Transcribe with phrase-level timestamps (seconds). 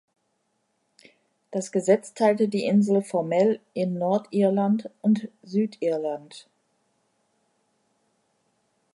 [1.51, 6.49] Das Gesetz teilte die Insel formell in Nordirland und "Südirland".